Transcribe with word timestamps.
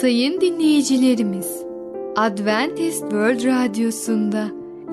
Sayın 0.00 0.40
dinleyicilerimiz, 0.40 1.62
Adventist 2.16 3.00
World 3.00 3.44
Radyosu'nda 3.44 4.48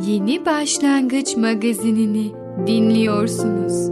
Yeni 0.07 0.45
Başlangıç 0.45 1.37
magazinini 1.37 2.31
dinliyorsunuz. 2.67 3.89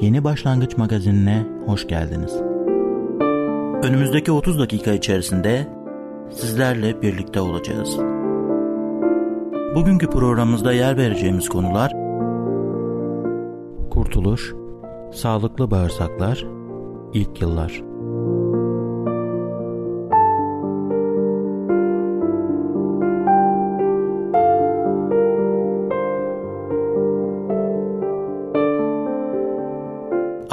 Yeni 0.00 0.24
Başlangıç 0.24 0.76
magazinine 0.76 1.46
hoş 1.66 1.86
geldiniz. 1.86 2.32
Önümüzdeki 3.82 4.32
30 4.32 4.58
dakika 4.58 4.92
içerisinde 4.92 5.66
sizlerle 6.30 7.02
birlikte 7.02 7.40
olacağız. 7.40 7.98
Bugünkü 9.74 10.06
programımızda 10.06 10.72
yer 10.72 10.96
vereceğimiz 10.96 11.48
konular 11.48 11.92
Kurtuluş, 13.90 14.54
Sağlıklı 15.12 15.70
Bağırsaklar, 15.70 16.46
İlk 17.14 17.42
Yıllar. 17.42 17.89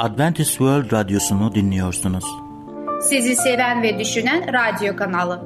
Adventist 0.08 0.50
World 0.50 0.92
Radyosu'nu 0.92 1.54
dinliyorsunuz. 1.54 2.24
Sizi 3.02 3.36
seven 3.36 3.82
ve 3.82 3.98
düşünen 3.98 4.52
radyo 4.52 4.96
kanalı. 4.96 5.42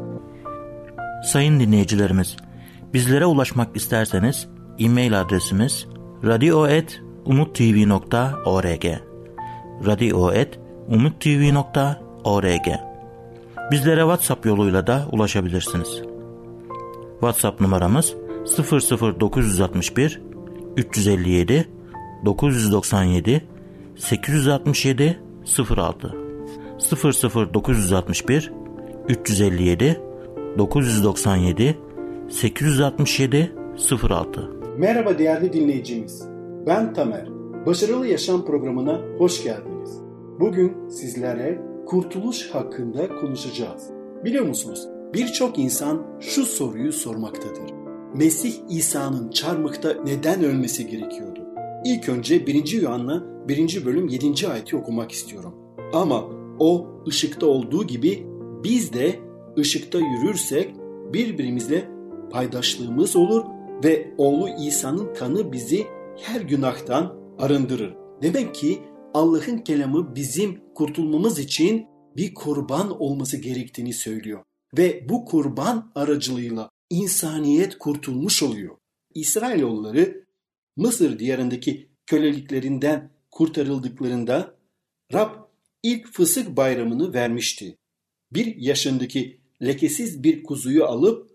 Sayın 1.25 1.61
dinleyicilerimiz, 1.61 2.37
bizlere 2.95 3.27
ulaşmak 3.27 3.77
isterseniz 3.77 4.48
e-mail 4.79 5.20
adresimiz 5.20 5.87
radio.umutv.org 6.25 8.84
radio.umutv.org 9.87 12.67
Bizlere 13.70 14.01
WhatsApp 14.01 14.47
yoluyla 14.47 14.87
da 14.87 15.09
ulaşabilirsiniz. 15.12 16.03
WhatsApp 17.20 17.61
numaramız 17.61 18.15
00961 18.59 20.20
357 20.77 21.69
997 22.25 23.52
867 24.03 25.20
06 25.77 26.14
00961 27.55 28.53
357 29.09 30.00
997 30.59 31.78
867 32.28 33.53
06 34.03 34.50
Merhaba 34.78 35.19
değerli 35.19 35.53
dinleyicimiz. 35.53 36.22
Ben 36.67 36.94
Tamer. 36.94 37.28
Başarılı 37.67 38.06
Yaşam 38.06 38.44
programına 38.44 39.00
hoş 39.19 39.44
geldiniz. 39.44 39.91
Bugün 40.41 40.89
sizlere 40.89 41.62
kurtuluş 41.87 42.50
hakkında 42.50 43.09
konuşacağız. 43.09 43.91
Biliyor 44.25 44.44
musunuz? 44.44 44.89
Birçok 45.14 45.59
insan 45.59 46.03
şu 46.20 46.47
soruyu 46.47 46.92
sormaktadır. 46.92 47.70
Mesih 48.14 48.55
İsa'nın 48.70 49.31
çarmıhta 49.31 49.94
neden 50.05 50.44
ölmesi 50.44 50.87
gerekiyordu? 50.87 51.41
İlk 51.84 52.09
önce 52.09 52.47
1. 52.47 52.72
Yuhanna 52.72 53.31
1. 53.48 53.85
bölüm 53.85 54.09
7. 54.09 54.48
ayeti 54.48 54.77
okumak 54.77 55.12
istiyorum. 55.12 55.55
Ama 55.93 56.25
o 56.59 56.87
ışıkta 57.09 57.47
olduğu 57.47 57.87
gibi 57.87 58.27
biz 58.65 58.93
de 58.93 59.21
ışıkta 59.59 59.99
yürürsek 59.99 60.75
birbirimizle 61.12 61.89
paydaşlığımız 62.31 63.17
olur 63.17 63.45
ve 63.84 64.15
oğlu 64.19 64.49
İsa'nın 64.49 65.15
kanı 65.15 65.53
bizi 65.53 65.87
her 66.23 66.41
günahtan 66.41 67.17
arındırır. 67.39 67.95
Demek 68.23 68.55
ki 68.55 68.79
Allah'ın 69.15 69.59
kelamı 69.59 70.17
bizim 70.17 70.61
kurtulmamız 70.75 71.39
için 71.39 71.87
bir 72.17 72.34
kurban 72.34 73.01
olması 73.01 73.37
gerektiğini 73.37 73.93
söylüyor. 73.93 74.45
Ve 74.79 75.09
bu 75.09 75.25
kurban 75.25 75.93
aracılığıyla 75.95 76.71
insaniyet 76.91 77.79
kurtulmuş 77.79 78.43
oluyor. 78.43 78.77
İsrailoğulları 79.15 80.25
Mısır 80.77 81.19
diyarındaki 81.19 81.89
köleliklerinden 82.06 83.11
kurtarıldıklarında 83.32 84.56
Rab 85.12 85.34
ilk 85.82 86.12
fısık 86.12 86.56
bayramını 86.56 87.15
vermişti. 87.15 87.78
Bir 88.32 88.56
yaşındaki 88.56 89.41
lekesiz 89.62 90.22
bir 90.22 90.43
kuzuyu 90.43 90.84
alıp 90.84 91.31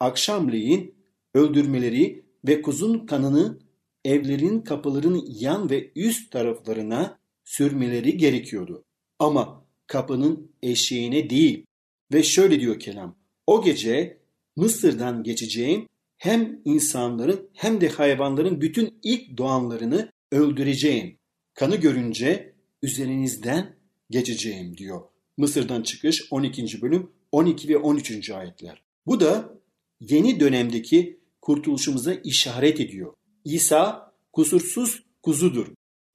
akşamleyin 0.00 0.94
öldürmeleri 1.34 2.24
ve 2.46 2.62
kuzun 2.62 3.06
kanını 3.06 3.58
evlerin 4.04 4.60
kapıların 4.60 5.24
yan 5.28 5.70
ve 5.70 5.92
üst 5.96 6.32
taraflarına 6.32 7.18
sürmeleri 7.44 8.16
gerekiyordu. 8.16 8.84
Ama 9.18 9.66
kapının 9.86 10.52
eşeğine 10.62 11.30
değil. 11.30 11.66
Ve 12.12 12.22
şöyle 12.22 12.60
diyor 12.60 12.80
kelam. 12.80 13.18
O 13.46 13.64
gece 13.64 14.22
Mısır'dan 14.56 15.22
geçeceğim 15.22 15.88
hem 16.18 16.60
insanların 16.64 17.50
hem 17.54 17.80
de 17.80 17.88
hayvanların 17.88 18.60
bütün 18.60 18.98
ilk 19.02 19.38
doğanlarını 19.38 20.12
öldüreceğim. 20.32 21.18
Kanı 21.54 21.76
görünce 21.76 22.54
üzerinizden 22.82 23.76
geçeceğim 24.10 24.76
diyor. 24.76 25.00
Mısır'dan 25.36 25.82
çıkış 25.82 26.22
12. 26.30 26.82
bölüm 26.82 27.10
12 27.32 27.68
ve 27.68 27.76
13. 27.76 28.30
ayetler. 28.30 28.82
Bu 29.06 29.20
da 29.20 29.58
yeni 30.00 30.40
dönemdeki 30.40 31.20
kurtuluşumuza 31.40 32.14
işaret 32.14 32.80
ediyor. 32.80 33.14
İsa 33.44 34.12
kusursuz 34.32 35.02
kuzudur. 35.22 35.66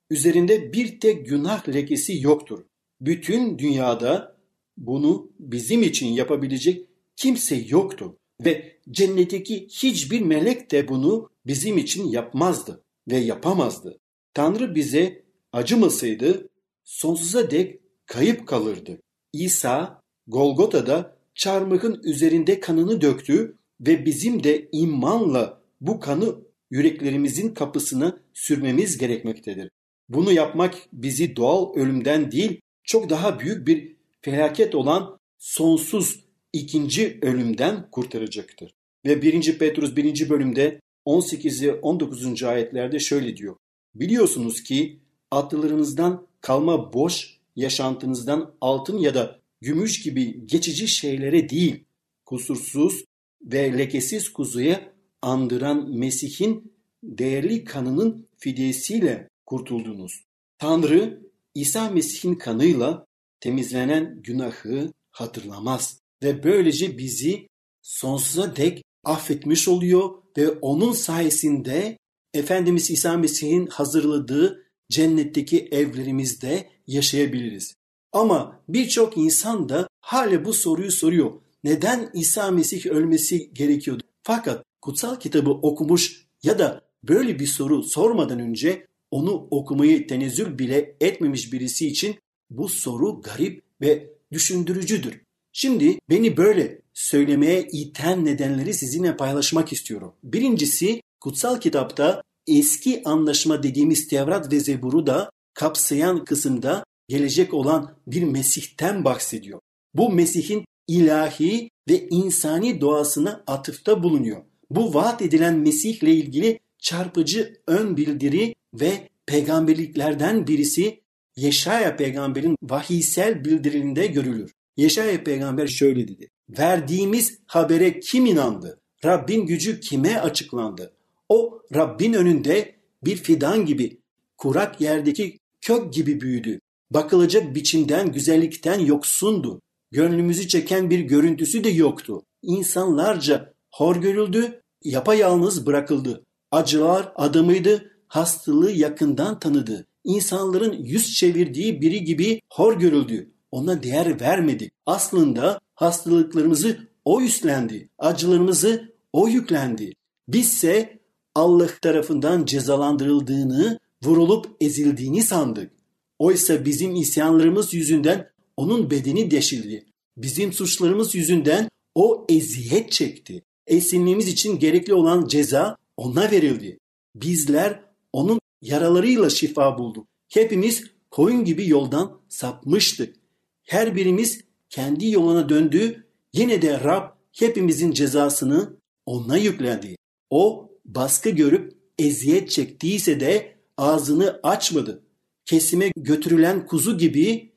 Üzerinde 0.09 0.73
bir 0.73 0.99
tek 0.99 1.27
günah 1.27 1.69
lekesi 1.69 2.21
yoktur. 2.21 2.65
Bütün 3.01 3.59
dünyada 3.59 4.37
bunu 4.77 5.31
bizim 5.39 5.83
için 5.83 6.07
yapabilecek 6.07 6.87
kimse 7.15 7.55
yoktu 7.55 8.17
ve 8.45 8.77
cennetteki 8.91 9.67
hiçbir 9.67 10.21
melek 10.21 10.71
de 10.71 10.87
bunu 10.87 11.29
bizim 11.45 11.77
için 11.77 12.07
yapmazdı 12.07 12.83
ve 13.07 13.17
yapamazdı. 13.17 13.99
Tanrı 14.33 14.75
bize 14.75 15.26
acımasaydı 15.53 16.49
sonsuza 16.83 17.51
dek 17.51 17.79
kayıp 18.05 18.47
kalırdı. 18.47 18.99
İsa 19.33 20.01
Golgota'da 20.27 21.17
çarmıhın 21.35 22.01
üzerinde 22.03 22.59
kanını 22.59 23.01
döktü 23.01 23.57
ve 23.81 24.05
bizim 24.05 24.43
de 24.43 24.69
imanla 24.71 25.61
bu 25.81 25.99
kanı 25.99 26.35
yüreklerimizin 26.71 27.53
kapısına 27.53 28.17
sürmemiz 28.33 28.97
gerekmektedir. 28.97 29.69
Bunu 30.09 30.31
yapmak 30.31 30.75
bizi 30.93 31.35
doğal 31.35 31.75
ölümden 31.75 32.31
değil 32.31 32.61
çok 32.83 33.09
daha 33.09 33.39
büyük 33.39 33.67
bir 33.67 33.95
felaket 34.21 34.75
olan 34.75 35.17
sonsuz 35.37 36.25
ikinci 36.53 37.19
ölümden 37.21 37.91
kurtaracaktır. 37.91 38.71
Ve 39.05 39.21
1. 39.21 39.57
Petrus 39.57 39.95
1. 39.95 40.29
bölümde 40.29 40.79
18 41.05 41.63
ve 41.63 41.73
19. 41.73 42.43
ayetlerde 42.43 42.99
şöyle 42.99 43.37
diyor. 43.37 43.55
Biliyorsunuz 43.95 44.63
ki 44.63 44.99
atlılarınızdan 45.31 46.27
kalma 46.41 46.93
boş 46.93 47.37
yaşantınızdan 47.55 48.53
altın 48.61 48.97
ya 48.97 49.15
da 49.15 49.39
gümüş 49.61 50.01
gibi 50.01 50.47
geçici 50.47 50.87
şeylere 50.87 51.49
değil, 51.49 51.83
kusursuz 52.25 53.03
ve 53.41 53.77
lekesiz 53.77 54.33
kuzuya 54.33 54.93
andıran 55.21 55.89
Mesih'in 55.89 56.73
değerli 57.03 57.63
kanının 57.63 58.27
fidyesiyle 58.37 59.29
kurtuldunuz. 59.45 60.23
Tanrı 60.57 61.21
İsa 61.55 61.89
Mesih'in 61.89 62.35
kanıyla 62.35 63.05
temizlenen 63.39 64.21
günahı 64.23 64.93
hatırlamaz 65.11 65.99
ve 66.23 66.43
böylece 66.43 66.97
bizi 66.97 67.47
sonsuza 67.81 68.55
dek 68.55 68.83
affetmiş 69.03 69.67
oluyor 69.67 70.09
ve 70.37 70.49
onun 70.49 70.91
sayesinde 70.91 71.97
Efendimiz 72.33 72.91
İsa 72.91 73.17
Mesih'in 73.17 73.67
hazırladığı 73.67 74.66
cennetteki 74.89 75.67
evlerimizde 75.71 76.69
yaşayabiliriz. 76.87 77.73
Ama 78.11 78.63
birçok 78.69 79.17
insan 79.17 79.69
da 79.69 79.87
hala 79.99 80.45
bu 80.45 80.53
soruyu 80.53 80.91
soruyor. 80.91 81.31
Neden 81.63 82.09
İsa 82.13 82.51
Mesih 82.51 82.85
ölmesi 82.85 83.53
gerekiyordu? 83.53 84.03
Fakat 84.23 84.63
kutsal 84.81 85.19
kitabı 85.19 85.49
okumuş 85.49 86.27
ya 86.43 86.59
da 86.59 86.81
böyle 87.03 87.39
bir 87.39 87.47
soru 87.47 87.83
sormadan 87.83 88.39
önce 88.39 88.87
onu 89.11 89.47
okumayı 89.51 90.07
tenezzül 90.07 90.59
bile 90.59 90.95
etmemiş 91.01 91.53
birisi 91.53 91.87
için 91.87 92.15
bu 92.49 92.69
soru 92.69 93.21
garip 93.21 93.63
ve 93.81 94.13
düşündürücüdür. 94.31 95.21
Şimdi 95.53 95.99
beni 96.09 96.37
böyle 96.37 96.81
söylemeye 96.93 97.67
iten 97.71 98.25
nedenleri 98.25 98.73
sizinle 98.73 99.17
paylaşmak 99.17 99.73
istiyorum. 99.73 100.13
Birincisi 100.23 101.01
kutsal 101.19 101.59
kitapta 101.59 102.21
eski 102.47 103.01
anlaşma 103.05 103.63
dediğimiz 103.63 104.07
Tevrat 104.07 104.53
ve 104.53 104.59
Zebur'u 104.59 105.07
da 105.07 105.29
kapsayan 105.53 106.25
kısımda 106.25 106.83
gelecek 107.07 107.53
olan 107.53 107.97
bir 108.07 108.23
Mesih'ten 108.23 109.05
bahsediyor. 109.05 109.59
Bu 109.93 110.09
Mesih'in 110.11 110.65
ilahi 110.87 111.69
ve 111.89 112.07
insani 112.09 112.81
doğasına 112.81 113.43
atıfta 113.47 114.03
bulunuyor. 114.03 114.43
Bu 114.69 114.93
vaat 114.93 115.21
edilen 115.21 115.57
Mesih 115.57 116.03
ile 116.03 116.13
ilgili 116.13 116.59
çarpıcı 116.79 117.61
ön 117.67 117.97
bildiri 117.97 118.55
ve 118.73 119.09
peygamberliklerden 119.25 120.47
birisi 120.47 121.01
Yeşaya 121.35 121.95
peygamberin 121.95 122.55
vahiysel 122.63 123.45
bildirilinde 123.45 124.07
görülür. 124.07 124.51
Yeşaya 124.77 125.23
peygamber 125.23 125.67
şöyle 125.67 126.07
dedi. 126.07 126.29
Verdiğimiz 126.49 127.39
habere 127.45 127.99
kim 127.99 128.25
inandı? 128.25 128.81
Rabbin 129.05 129.45
gücü 129.45 129.79
kime 129.79 130.19
açıklandı? 130.19 130.96
O 131.29 131.61
Rabbin 131.75 132.13
önünde 132.13 132.75
bir 133.03 133.15
fidan 133.15 133.65
gibi, 133.65 134.01
kurak 134.37 134.81
yerdeki 134.81 135.39
kök 135.61 135.93
gibi 135.93 136.21
büyüdü. 136.21 136.59
Bakılacak 136.91 137.55
biçimden, 137.55 138.11
güzellikten 138.11 138.79
yoksundu. 138.79 139.61
Gönlümüzü 139.91 140.47
çeken 140.47 140.89
bir 140.89 140.99
görüntüsü 140.99 141.63
de 141.63 141.69
yoktu. 141.69 142.23
İnsanlarca 142.41 143.53
hor 143.71 143.95
görüldü, 143.95 144.61
yapayalnız 144.83 145.65
bırakıldı. 145.65 146.23
Acılar 146.51 147.11
adamıydı, 147.15 147.91
hastalığı 148.07 148.71
yakından 148.71 149.39
tanıdı. 149.39 149.87
İnsanların 150.03 150.83
yüz 150.83 151.13
çevirdiği 151.13 151.81
biri 151.81 152.03
gibi 152.03 152.41
hor 152.53 152.79
görüldü. 152.79 153.31
Ona 153.51 153.83
değer 153.83 154.21
vermedi. 154.21 154.71
Aslında 154.85 155.59
hastalıklarımızı 155.75 156.77
o 157.05 157.21
üstlendi. 157.21 157.89
Acılarımızı 157.99 158.93
o 159.13 159.27
yüklendi. 159.27 159.93
Bizse 160.27 160.99
Allah 161.37 161.69
tarafından 161.81 162.45
cezalandırıldığını, 162.45 163.79
vurulup 164.03 164.55
ezildiğini 164.61 165.23
sandık. 165.23 165.71
Oysa 166.19 166.65
bizim 166.65 166.95
isyanlarımız 166.95 167.73
yüzünden 167.73 168.29
onun 168.57 168.91
bedeni 168.91 169.31
deşildi. 169.31 169.85
Bizim 170.17 170.53
suçlarımız 170.53 171.15
yüzünden 171.15 171.69
o 171.95 172.25
eziyet 172.29 172.91
çekti. 172.91 173.43
Esinliğimiz 173.67 174.27
için 174.27 174.59
gerekli 174.59 174.93
olan 174.93 175.27
ceza 175.27 175.77
ona 175.97 176.31
verildi. 176.31 176.79
Bizler 177.15 177.83
onun 178.13 178.39
yaralarıyla 178.61 179.29
şifa 179.29 179.77
bulduk. 179.77 180.07
Hepimiz 180.29 180.83
koyun 181.11 181.45
gibi 181.45 181.69
yoldan 181.69 182.21
sapmıştık. 182.29 183.15
Her 183.63 183.95
birimiz 183.95 184.41
kendi 184.69 185.07
yoluna 185.11 185.49
döndü. 185.49 186.07
Yine 186.33 186.61
de 186.61 186.79
Rab 186.83 187.09
hepimizin 187.31 187.91
cezasını 187.91 188.77
ona 189.05 189.37
yükledi. 189.37 189.95
O 190.29 190.66
baskı 190.87 191.29
görüp 191.29 191.73
eziyet 191.99 192.49
çektiyse 192.49 193.19
de 193.19 193.57
ağzını 193.77 194.39
açmadı. 194.43 195.03
Kesime 195.45 195.91
götürülen 195.95 196.65
kuzu 196.65 196.97
gibi, 196.97 197.55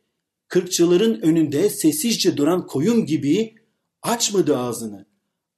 kırkçıların 0.49 1.21
önünde 1.21 1.71
sessizce 1.71 2.37
duran 2.37 2.67
koyun 2.67 3.07
gibi 3.07 3.55
açmadı 4.03 4.59
ağzını. 4.59 5.07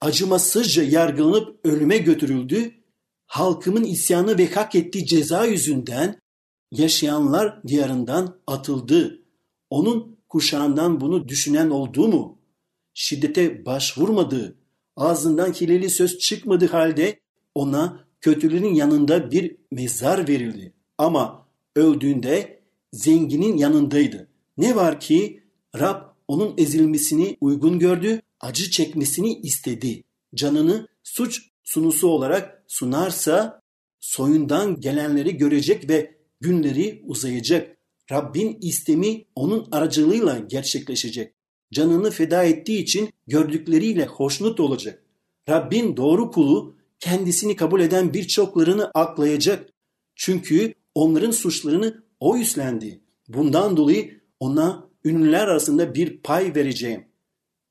Acımasızca 0.00 0.82
yargılanıp 0.82 1.66
ölüme 1.66 1.98
götürüldü. 1.98 2.74
Halkımın 3.26 3.84
isyanı 3.84 4.38
ve 4.38 4.50
hak 4.50 4.74
ettiği 4.74 5.06
ceza 5.06 5.44
yüzünden 5.44 6.20
yaşayanlar 6.70 7.62
diyarından 7.62 8.40
atıldı. 8.46 9.22
Onun 9.70 10.18
kuşağından 10.28 11.00
bunu 11.00 11.28
düşünen 11.28 11.70
oldu 11.70 12.08
mu? 12.08 12.38
Şiddete 12.94 13.66
başvurmadı. 13.66 14.56
Ağzından 14.96 15.52
kirli 15.52 15.90
söz 15.90 16.18
çıkmadı 16.18 16.66
halde 16.66 17.21
ona 17.54 18.04
kötülerin 18.20 18.74
yanında 18.74 19.30
bir 19.30 19.56
mezar 19.70 20.28
verildi. 20.28 20.72
Ama 20.98 21.46
öldüğünde 21.76 22.62
zenginin 22.92 23.56
yanındaydı. 23.56 24.28
Ne 24.56 24.76
var 24.76 25.00
ki 25.00 25.42
Rab 25.78 26.02
onun 26.28 26.54
ezilmesini 26.58 27.36
uygun 27.40 27.78
gördü, 27.78 28.22
acı 28.40 28.70
çekmesini 28.70 29.34
istedi. 29.38 30.04
Canını 30.34 30.88
suç 31.02 31.42
sunusu 31.62 32.08
olarak 32.08 32.64
sunarsa 32.66 33.62
soyundan 34.00 34.80
gelenleri 34.80 35.36
görecek 35.36 35.88
ve 35.88 36.16
günleri 36.40 37.02
uzayacak. 37.06 37.76
Rabbin 38.12 38.58
istemi 38.60 39.24
onun 39.34 39.68
aracılığıyla 39.72 40.38
gerçekleşecek. 40.38 41.34
Canını 41.72 42.10
feda 42.10 42.44
ettiği 42.44 42.82
için 42.82 43.10
gördükleriyle 43.26 44.06
hoşnut 44.06 44.60
olacak. 44.60 45.02
Rabbin 45.48 45.96
doğru 45.96 46.30
kulu 46.30 46.76
kendisini 47.02 47.56
kabul 47.56 47.80
eden 47.80 48.14
birçoklarını 48.14 48.90
aklayacak. 48.94 49.68
Çünkü 50.14 50.74
onların 50.94 51.30
suçlarını 51.30 52.02
o 52.20 52.38
üstlendi. 52.38 53.00
Bundan 53.28 53.76
dolayı 53.76 54.20
ona 54.40 54.88
ünlüler 55.04 55.46
arasında 55.48 55.94
bir 55.94 56.20
pay 56.20 56.54
vereceğim. 56.54 57.04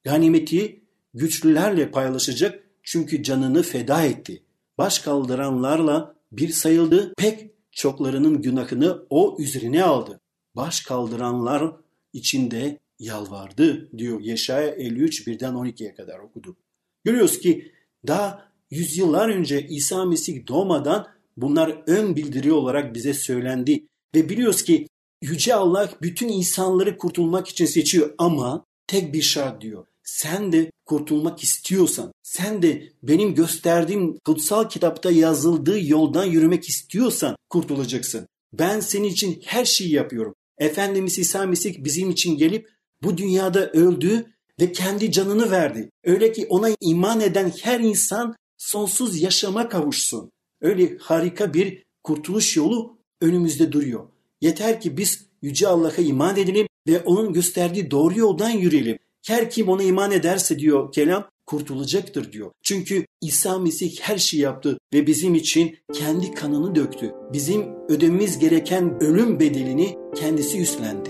Ganimeti 0.04 0.84
güçlülerle 1.14 1.92
paylaşacak 1.92 2.64
çünkü 2.84 3.24
canını 3.24 3.64
feda 3.64 4.04
etti. 4.04 4.44
Baş 4.78 5.00
kaldıranlarla 5.00 6.16
bir 6.32 6.50
sayıldı 6.50 7.14
pek 7.18 7.52
çoklarının 7.72 8.42
günahını 8.42 9.06
o 9.10 9.38
üzerine 9.40 9.84
aldı. 9.84 10.20
Baş 10.56 10.82
kaldıranlar 10.82 11.72
içinde 12.14 12.80
yalvardı 13.00 13.98
diyor 13.98 14.20
Yeşaya 14.20 14.70
53 14.70 15.28
birden 15.28 15.54
12'ye 15.54 15.96
kadar 15.96 16.20
okudu. 16.20 16.58
Görüyoruz 17.04 17.40
ki 17.40 17.72
daha 18.08 18.51
yüzyıllar 18.72 19.30
önce 19.30 19.68
İsa 19.68 20.06
Mesih 20.06 20.48
doğmadan 20.48 21.08
bunlar 21.38 21.84
ön 21.88 22.16
bildiri 22.16 22.52
olarak 22.52 22.96
bize 22.96 23.14
söylendi. 23.14 23.88
Ve 24.16 24.30
biliyoruz 24.30 24.64
ki 24.64 24.88
Yüce 25.22 25.56
Allah 25.56 25.90
bütün 26.02 26.28
insanları 26.28 26.98
kurtulmak 26.98 27.48
için 27.48 27.66
seçiyor 27.66 28.14
ama 28.18 28.66
tek 28.88 29.14
bir 29.14 29.22
şart 29.22 29.62
diyor. 29.62 29.86
Sen 30.04 30.52
de 30.52 30.72
kurtulmak 30.86 31.44
istiyorsan, 31.44 32.12
sen 32.24 32.62
de 32.62 32.94
benim 33.04 33.36
gösterdiğim 33.36 34.18
kutsal 34.26 34.70
kitapta 34.70 35.12
yazıldığı 35.12 35.88
yoldan 35.88 36.26
yürümek 36.26 36.70
istiyorsan 36.70 37.36
kurtulacaksın. 37.50 38.28
Ben 38.54 38.80
senin 38.80 39.08
için 39.08 39.42
her 39.46 39.66
şeyi 39.66 39.92
yapıyorum. 39.92 40.36
Efendimiz 40.58 41.20
İsa 41.20 41.46
Mesih 41.46 41.84
bizim 41.84 42.10
için 42.10 42.38
gelip 42.38 42.70
bu 43.04 43.18
dünyada 43.18 43.72
öldü 43.72 44.26
ve 44.60 44.72
kendi 44.72 45.12
canını 45.12 45.52
verdi. 45.52 45.90
Öyle 46.04 46.32
ki 46.32 46.46
ona 46.50 46.70
iman 46.82 47.22
eden 47.22 47.52
her 47.62 47.80
insan 47.80 48.36
sonsuz 48.62 49.22
yaşama 49.22 49.70
kavuşsun. 49.70 50.32
Öyle 50.62 50.98
harika 50.98 51.54
bir 51.54 51.84
kurtuluş 52.04 52.58
yolu 52.58 52.98
önümüzde 53.22 53.72
duruyor. 53.72 54.08
Yeter 54.42 54.82
ki 54.82 54.98
biz 54.98 55.26
Yüce 55.42 55.68
Allah'a 55.68 56.02
iman 56.02 56.38
edelim 56.38 56.68
ve 56.88 57.00
onun 57.00 57.34
gösterdiği 57.34 57.92
doğru 57.92 58.20
yoldan 58.20 58.50
yürüyelim. 58.50 58.98
Her 59.28 59.50
kim 59.50 59.70
ona 59.70 59.84
iman 59.84 60.12
ederse 60.12 60.60
diyor 60.60 60.92
kelam 60.92 61.28
kurtulacaktır 61.46 62.32
diyor. 62.32 62.52
Çünkü 62.64 63.06
İsa 63.22 63.60
Mesih 63.60 64.00
her 64.02 64.18
şeyi 64.18 64.42
yaptı 64.42 64.78
ve 64.94 65.08
bizim 65.08 65.36
için 65.36 65.78
kendi 65.94 66.32
kanını 66.32 66.76
döktü. 66.76 67.12
Bizim 67.34 67.66
ödememiz 67.90 68.40
gereken 68.40 69.04
ölüm 69.04 69.40
bedelini 69.40 69.98
kendisi 70.16 70.62
üstlendi. 70.62 71.10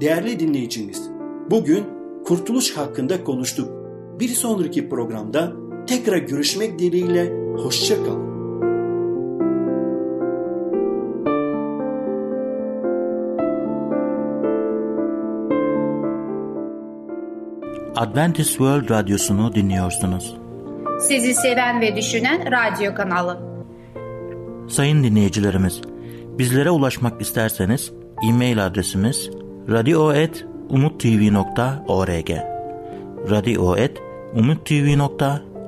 Değerli 0.00 0.40
dinleyicimiz, 0.40 1.02
bugün 1.50 1.84
kurtuluş 2.24 2.76
hakkında 2.76 3.24
konuştuk. 3.24 3.68
Bir 4.20 4.28
sonraki 4.28 4.88
programda 4.88 5.61
tekrar 5.86 6.16
görüşmek 6.16 6.78
dileğiyle 6.78 7.32
hoşça 7.56 8.04
kalın. 8.04 8.32
Adventist 17.96 18.50
World 18.50 18.90
Radyosu'nu 18.90 19.54
dinliyorsunuz. 19.54 20.36
Sizi 21.00 21.34
seven 21.34 21.80
ve 21.80 21.96
düşünen 21.96 22.52
radyo 22.52 22.94
kanalı. 22.94 23.38
Sayın 24.68 25.04
dinleyicilerimiz, 25.04 25.80
bizlere 26.38 26.70
ulaşmak 26.70 27.20
isterseniz 27.20 27.92
e-mail 28.28 28.66
adresimiz 28.66 29.30
radio.umutv.org 29.68 32.30
radio.umutv.org 33.30 35.51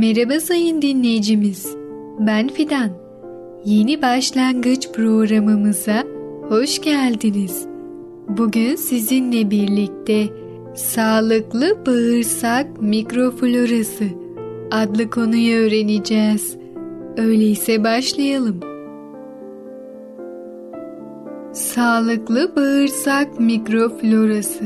Merhaba 0.00 0.40
sayın 0.40 0.82
dinleyicimiz. 0.82 1.76
Ben 2.18 2.48
Fidan. 2.48 2.90
Yeni 3.64 4.02
başlangıç 4.02 4.92
programımıza 4.92 6.04
hoş 6.48 6.80
geldiniz. 6.80 7.66
Bugün 8.28 8.76
sizinle 8.76 9.50
birlikte 9.50 10.28
sağlıklı 10.74 11.86
bağırsak 11.86 12.82
mikroflorası 12.82 14.04
adlı 14.70 15.10
konuyu 15.10 15.56
öğreneceğiz. 15.56 16.56
Öyleyse 17.16 17.84
başlayalım. 17.84 18.60
Sağlıklı 21.52 22.56
bağırsak 22.56 23.40
mikroflorası. 23.40 24.64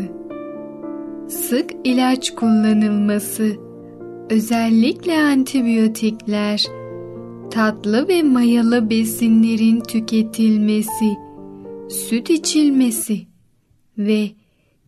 Sık 1.29 1.71
ilaç 1.85 2.35
kullanılması, 2.35 3.64
özellikle 4.31 5.23
antibiyotikler, 5.23 6.67
tatlı 7.51 8.09
ve 8.09 8.23
mayalı 8.23 8.91
besinlerin 8.91 9.81
tüketilmesi, 9.81 11.17
süt 11.91 12.31
içilmesi 12.31 13.27
ve 13.99 14.31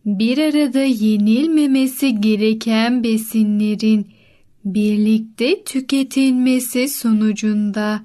bir 0.05 0.37
arada 0.37 0.83
yenilmemesi 0.83 2.21
gereken 2.21 3.03
besinlerin 3.03 4.07
birlikte 4.65 5.63
tüketilmesi 5.63 6.89
sonucunda 6.89 8.01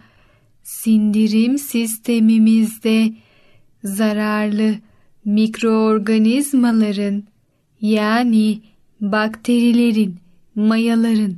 sindirim 0.63 1.59
sistemimizde 1.59 3.13
zararlı 3.85 4.75
mikroorganizmaların 5.25 7.23
yani 7.81 8.61
bakterilerin, 9.01 10.22
mayaların 10.55 11.37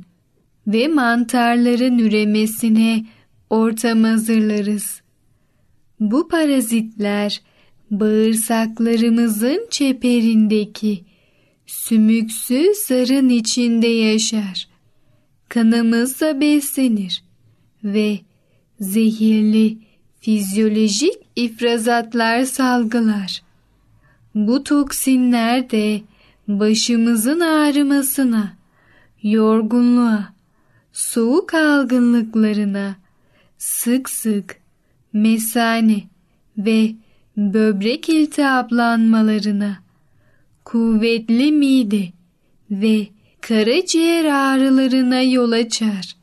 ve 0.67 0.87
mantarların 0.87 1.97
üremesine 1.97 3.05
ortam 3.49 4.03
hazırlarız. 4.03 5.01
Bu 5.99 6.27
parazitler 6.27 7.41
bağırsaklarımızın 7.91 9.67
çeperindeki 9.69 11.03
sümüksü 11.65 12.65
zarın 12.87 13.29
içinde 13.29 13.87
yaşar. 13.87 14.67
Kanımızla 15.49 16.41
beslenir 16.41 17.23
ve 17.83 18.19
zehirli 18.79 19.77
fizyolojik 20.19 21.13
ifrazatlar 21.35 22.43
salgılar. 22.43 23.43
Bu 24.35 24.63
toksinler 24.63 25.69
de 25.69 26.01
başımızın 26.47 27.39
ağrımasına, 27.39 28.54
yorgunluğa, 29.25 30.33
soğuk 30.93 31.53
algınlıklarına, 31.53 32.95
sık 33.57 34.09
sık 34.09 34.57
mesane 35.13 36.03
ve 36.57 36.95
böbrek 37.37 38.09
iltihaplanmalarına, 38.09 39.77
kuvvetli 40.65 41.51
mide 41.51 42.09
ve 42.71 43.07
karaciğer 43.41 44.25
ağrılarına 44.25 45.21
yol 45.21 45.51
açar. 45.51 46.15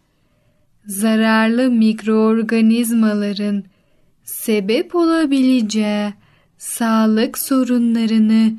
Zararlı 0.86 1.70
mikroorganizmaların 1.70 3.64
sebep 4.24 4.94
olabileceği 4.94 6.12
sağlık 6.58 7.38
sorunlarını 7.38 8.52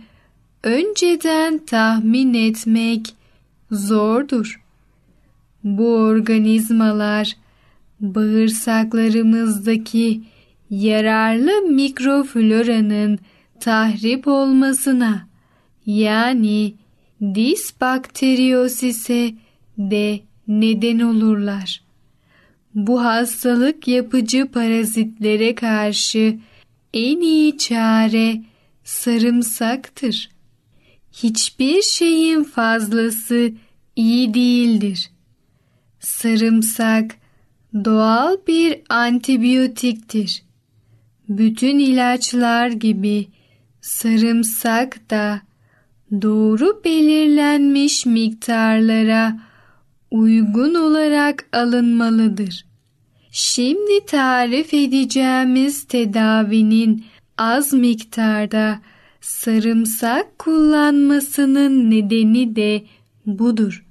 önceden 0.63 1.57
tahmin 1.57 2.33
etmek 2.33 3.15
zordur. 3.73 4.61
Bu 5.63 5.95
organizmalar 5.95 7.35
bağırsaklarımızdaki 7.99 10.21
yararlı 10.69 11.61
mikrofloranın 11.61 13.19
tahrip 13.59 14.27
olmasına 14.27 15.27
yani 15.85 16.73
disbakteriyosise 17.35 19.33
de 19.77 20.19
neden 20.47 20.99
olurlar. 20.99 21.83
Bu 22.75 23.03
hastalık 23.03 23.87
yapıcı 23.87 24.51
parazitlere 24.51 25.55
karşı 25.55 26.39
en 26.93 27.21
iyi 27.21 27.57
çare 27.57 28.41
sarımsaktır. 28.83 30.29
Hiçbir 31.13 31.81
şeyin 31.81 32.43
fazlası 32.43 33.51
iyi 33.95 34.33
değildir. 34.33 35.11
Sarımsak 35.99 37.15
doğal 37.85 38.37
bir 38.47 38.81
antibiyotiktir. 38.89 40.43
Bütün 41.29 41.79
ilaçlar 41.79 42.67
gibi 42.67 43.27
sarımsak 43.81 45.09
da 45.09 45.41
doğru 46.21 46.81
belirlenmiş 46.85 48.05
miktarlara 48.05 49.39
uygun 50.11 50.73
olarak 50.73 51.49
alınmalıdır. 51.53 52.65
Şimdi 53.31 54.05
tarif 54.05 54.73
edeceğimiz 54.73 55.83
tedavinin 55.83 57.05
az 57.37 57.73
miktarda 57.73 58.79
sarımsak 59.21 60.39
kullanmasının 60.39 61.91
nedeni 61.91 62.55
de 62.55 62.83
budur. 63.25 63.85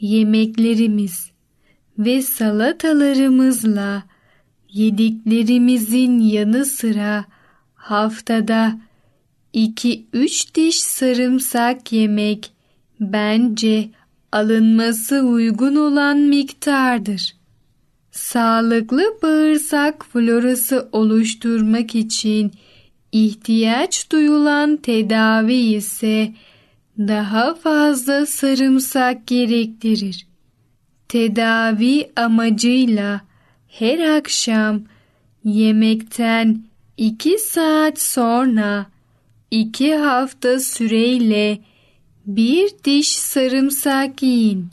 Yemeklerimiz 0.00 1.30
ve 1.98 2.22
salatalarımızla 2.22 4.02
yediklerimizin 4.72 6.20
yanı 6.20 6.64
sıra 6.64 7.24
haftada 7.74 8.78
2-3 9.54 10.54
diş 10.54 10.80
sarımsak 10.80 11.92
yemek 11.92 12.52
bence 13.00 13.90
alınması 14.32 15.20
uygun 15.20 15.76
olan 15.76 16.18
miktardır. 16.18 17.36
Sağlıklı 18.10 19.18
bağırsak 19.22 20.06
florası 20.06 20.88
oluşturmak 20.92 21.94
için 21.94 22.52
ihtiyaç 23.12 24.12
duyulan 24.12 24.76
tedavi 24.76 25.54
ise 25.54 26.32
daha 26.98 27.54
fazla 27.54 28.26
sarımsak 28.26 29.26
gerektirir. 29.26 30.26
Tedavi 31.08 32.10
amacıyla 32.16 33.20
her 33.68 34.16
akşam 34.16 34.82
yemekten 35.44 36.64
2 36.96 37.38
saat 37.38 38.00
sonra 38.00 38.86
2 39.50 39.94
hafta 39.94 40.60
süreyle 40.60 41.58
bir 42.26 42.70
diş 42.84 43.08
sarımsak 43.08 44.22
yiyin. 44.22 44.68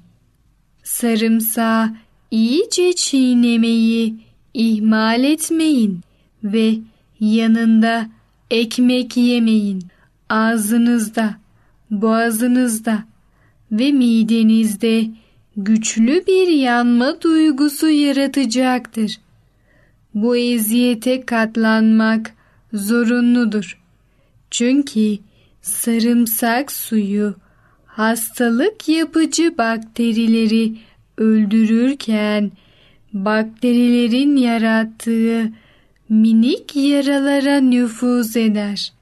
Sarımsağı 0.83 1.95
iyice 2.31 2.93
çiğnemeyi 2.93 4.15
ihmal 4.53 5.23
etmeyin 5.23 6.01
ve 6.43 6.75
yanında 7.19 8.09
ekmek 8.51 9.17
yemeyin. 9.17 9.83
Ağzınızda, 10.29 11.40
boğazınızda 11.91 13.03
ve 13.71 13.91
midenizde 13.91 15.05
güçlü 15.57 16.27
bir 16.27 16.47
yanma 16.47 17.21
duygusu 17.21 17.89
yaratacaktır. 17.89 19.19
Bu 20.13 20.37
eziyete 20.37 21.25
katlanmak 21.25 22.33
zorunludur. 22.73 23.77
Çünkü 24.51 25.17
sarımsak 25.61 26.71
suyu 26.71 27.35
hastalık 27.85 28.89
yapıcı 28.89 29.57
bakterileri 29.57 30.75
öldürürken 31.17 32.51
bakterilerin 33.13 34.35
yarattığı 34.35 35.51
minik 36.09 36.75
yaralara 36.75 37.59
nüfuz 37.59 38.37
eder. 38.37 38.93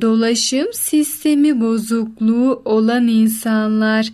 Dolaşım 0.00 0.66
sistemi 0.72 1.60
bozukluğu 1.60 2.62
olan 2.64 3.08
insanlar 3.08 4.12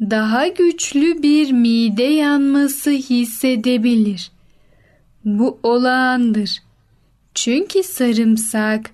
daha 0.00 0.48
güçlü 0.48 1.22
bir 1.22 1.52
mide 1.52 2.02
yanması 2.02 2.90
hissedebilir. 2.90 4.30
Bu 5.24 5.58
olağandır. 5.62 6.62
Çünkü 7.34 7.82
sarımsak 7.82 8.90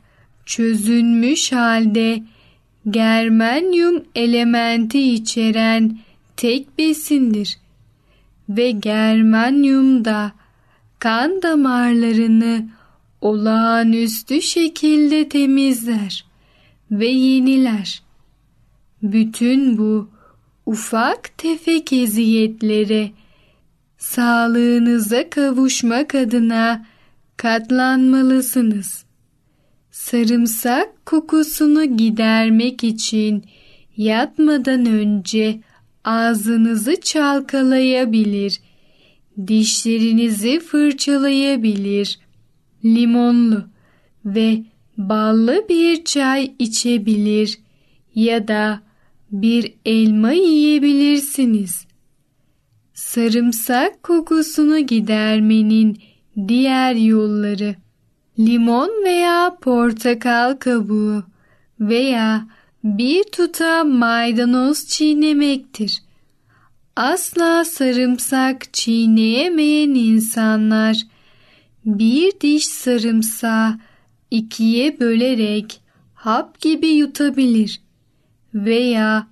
çözünmüş 0.47 1.53
halde 1.53 2.23
germanyum 2.91 4.05
elementi 4.15 5.13
içeren 5.13 5.99
tek 6.37 6.79
besindir 6.79 7.59
ve 8.49 8.71
germanyum 8.71 10.05
da 10.05 10.33
kan 10.99 11.43
damarlarını 11.43 12.69
olağanüstü 13.27 14.43
şekilde 14.43 15.29
temizler 15.29 16.25
ve 16.91 17.07
yeniler. 17.07 18.03
Bütün 19.03 19.79
bu 19.79 20.09
ufak 20.67 21.39
tefek 21.39 21.93
eziyetlere 21.93 23.11
sağlığınıza 23.99 25.31
kavuşmak 25.31 26.15
adına 26.15 26.87
katlanmalısınız. 27.37 29.05
Sarımsak 29.91 31.07
kokusunu 31.07 31.97
gidermek 31.97 32.85
için 32.85 33.45
yatmadan 33.97 34.87
önce 34.87 35.61
ağzınızı 36.05 37.01
çalkalayabilir, 37.01 38.61
dişlerinizi 39.47 40.61
fırçalayabilir, 40.61 42.26
limonlu 42.95 43.65
ve 44.25 44.63
ballı 44.99 45.67
bir 45.69 46.05
çay 46.05 46.55
içebilir 46.59 47.59
ya 48.15 48.49
da 48.49 48.81
bir 49.31 49.75
elma 49.85 50.33
yiyebilirsiniz. 50.33 51.87
Sarımsak 52.95 54.03
kokusunu 54.03 54.79
gidermenin 54.79 55.99
diğer 56.49 56.95
yolları 56.95 57.75
limon 58.39 58.91
veya 59.05 59.57
portakal 59.61 60.57
kabuğu 60.57 61.25
veya 61.81 62.47
bir 62.85 63.25
tutam 63.25 63.89
maydanoz 63.91 64.89
çiğnemektir. 64.89 66.03
Asla 66.97 67.65
sarımsak 67.65 68.75
çiğneyemeyen 68.75 69.95
insanlar 69.95 71.03
bir 71.87 72.41
diş 72.41 72.67
sarımsağı 72.67 73.79
ikiye 74.31 75.01
bölerek 75.01 75.81
hap 76.15 76.61
gibi 76.61 76.89
yutabilir 76.89 77.81
veya 78.55 79.29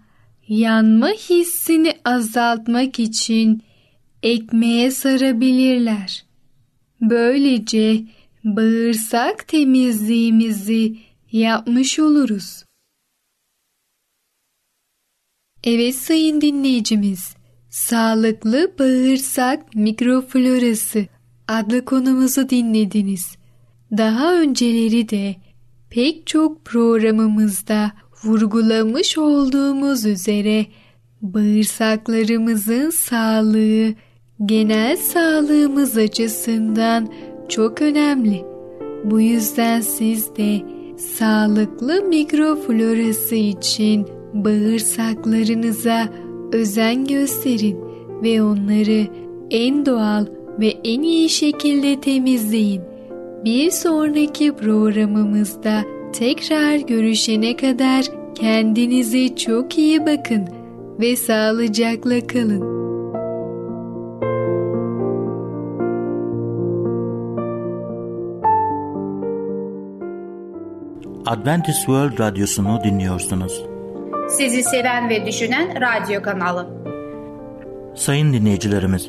yanma 0.48 1.08
hissini 1.08 1.92
azaltmak 2.04 2.98
için 3.00 3.62
ekmeğe 4.22 4.90
sarabilirler. 4.90 6.24
Böylece 7.00 8.04
bağırsak 8.44 9.48
temizliğimizi 9.48 10.96
yapmış 11.32 11.98
oluruz. 11.98 12.64
Evet 15.64 15.94
sayın 15.94 16.40
dinleyicimiz, 16.40 17.36
sağlıklı 17.70 18.74
bağırsak 18.78 19.74
mikroflorası 19.74 21.06
adlı 21.48 21.84
konumuzu 21.84 22.48
dinlediniz. 22.48 23.36
Daha 23.96 24.34
önceleri 24.34 25.08
de 25.08 25.36
pek 25.90 26.26
çok 26.26 26.64
programımızda 26.64 27.92
vurgulamış 28.24 29.18
olduğumuz 29.18 30.06
üzere 30.06 30.66
bağırsaklarımızın 31.22 32.90
sağlığı 32.90 33.94
genel 34.46 34.96
sağlığımız 34.96 35.96
açısından 35.96 37.12
çok 37.48 37.82
önemli. 37.82 38.44
Bu 39.04 39.20
yüzden 39.20 39.80
siz 39.80 40.36
de 40.36 40.60
sağlıklı 40.98 42.02
mikroflorası 42.02 43.34
için 43.34 44.06
bağırsaklarınıza 44.34 46.08
özen 46.52 47.04
gösterin 47.04 47.78
ve 48.22 48.42
onları 48.42 49.06
en 49.50 49.86
doğal 49.86 50.26
ve 50.60 50.74
en 50.84 51.02
iyi 51.02 51.28
şekilde 51.28 52.00
temizleyin. 52.00 52.82
Bir 53.44 53.70
sonraki 53.70 54.56
programımızda 54.56 55.82
tekrar 56.12 56.76
görüşene 56.76 57.56
kadar 57.56 58.04
kendinize 58.34 59.36
çok 59.36 59.78
iyi 59.78 60.06
bakın 60.06 60.48
ve 61.00 61.16
sağlıcakla 61.16 62.26
kalın. 62.26 62.74
Adventist 71.26 71.78
World 71.78 72.18
Radyosu'nu 72.18 72.80
dinliyorsunuz. 72.84 73.64
Sizi 74.28 74.62
seven 74.62 75.08
ve 75.08 75.26
düşünen 75.26 75.74
radyo 75.80 76.22
kanalı. 76.22 76.66
Sayın 77.94 78.32
dinleyicilerimiz, 78.32 79.08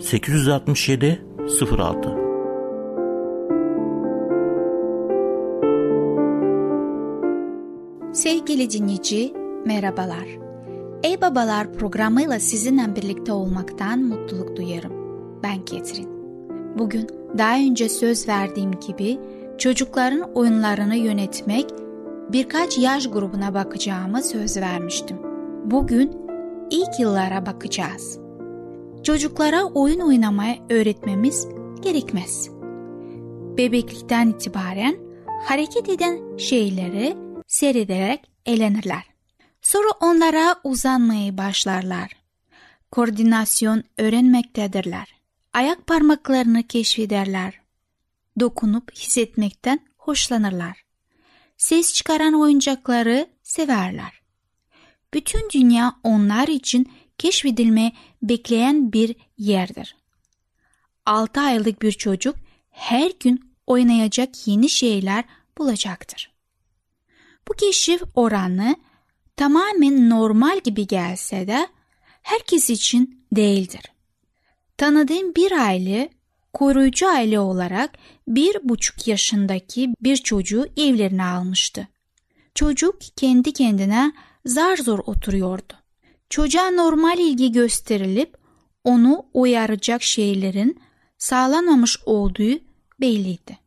867 0.00 1.22
06 1.78 2.16
Sevgili 8.12 8.70
dinleyici, 8.70 9.32
merhabalar. 9.66 10.26
Ey 11.02 11.20
Babalar 11.20 11.72
programıyla 11.72 12.40
sizinle 12.40 12.96
birlikte 12.96 13.32
olmaktan 13.32 14.02
mutluluk 14.02 14.56
duyarım. 14.56 14.92
Ben 15.42 15.64
Ketrin. 15.64 16.08
Bugün 16.78 17.06
daha 17.38 17.56
önce 17.56 17.88
söz 17.88 18.28
verdiğim 18.28 18.72
gibi 18.86 19.18
çocukların 19.58 20.30
oyunlarını 20.34 20.96
yönetmek 20.96 21.66
birkaç 22.32 22.78
yaş 22.78 23.10
grubuna 23.10 23.54
bakacağımı 23.54 24.22
söz 24.22 24.56
vermiştim. 24.56 25.16
Bugün 25.64 26.12
ilk 26.70 27.00
yıllara 27.00 27.46
bakacağız. 27.46 28.19
Çocuklara 29.04 29.64
oyun 29.64 30.00
oynamaya 30.00 30.56
öğretmemiz 30.70 31.48
gerekmez. 31.82 32.48
Bebeklikten 33.56 34.28
itibaren 34.28 34.96
hareket 35.44 35.88
eden 35.88 36.36
şeyleri 36.36 37.16
seyrederek 37.46 38.30
eğlenirler. 38.46 39.04
Sonra 39.62 39.88
onlara 40.00 40.56
uzanmaya 40.64 41.38
başlarlar. 41.38 42.10
Koordinasyon 42.90 43.82
öğrenmektedirler. 43.98 45.14
Ayak 45.52 45.86
parmaklarını 45.86 46.62
keşfederler. 46.62 47.60
Dokunup 48.40 48.92
hissetmekten 48.94 49.80
hoşlanırlar. 49.96 50.84
Ses 51.56 51.94
çıkaran 51.94 52.40
oyuncakları 52.40 53.26
severler. 53.42 54.20
Bütün 55.14 55.50
dünya 55.50 55.92
onlar 56.02 56.48
için 56.48 56.92
keşfedilme 57.20 57.92
bekleyen 58.22 58.92
bir 58.92 59.16
yerdir. 59.38 59.96
6 61.06 61.40
aylık 61.40 61.82
bir 61.82 61.92
çocuk 61.92 62.36
her 62.70 63.10
gün 63.20 63.54
oynayacak 63.66 64.48
yeni 64.48 64.68
şeyler 64.68 65.24
bulacaktır. 65.58 66.32
Bu 67.48 67.52
keşif 67.52 68.02
oranı 68.14 68.76
tamamen 69.36 70.10
normal 70.10 70.60
gibi 70.60 70.86
gelse 70.86 71.46
de 71.46 71.68
herkes 72.22 72.70
için 72.70 73.24
değildir. 73.32 73.82
Tanıdığım 74.76 75.34
bir 75.34 75.52
aile 75.52 76.10
koruyucu 76.52 77.08
aile 77.08 77.40
olarak 77.40 77.98
bir 78.28 78.56
buçuk 78.62 79.06
yaşındaki 79.06 79.94
bir 80.00 80.16
çocuğu 80.16 80.66
evlerine 80.76 81.24
almıştı. 81.24 81.88
Çocuk 82.54 83.00
kendi 83.16 83.52
kendine 83.52 84.12
zar 84.44 84.76
zor 84.76 84.98
oturuyordu. 84.98 85.79
Çocuğa 86.30 86.70
normal 86.70 87.18
ilgi 87.18 87.52
gösterilip 87.52 88.36
onu 88.84 89.26
uyaracak 89.34 90.02
şeylerin 90.02 90.80
sağlanmamış 91.18 91.98
olduğu 92.06 92.58
belliydi. 93.00 93.58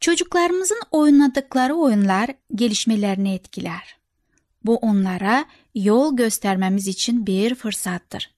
Çocuklarımızın 0.00 0.80
oynadıkları 0.90 1.74
oyunlar 1.74 2.30
gelişmelerini 2.54 3.34
etkiler. 3.34 3.96
Bu 4.64 4.76
onlara 4.76 5.44
yol 5.74 6.16
göstermemiz 6.16 6.88
için 6.88 7.26
bir 7.26 7.54
fırsattır. 7.54 8.30